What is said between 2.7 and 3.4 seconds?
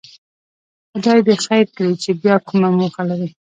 موخه لري.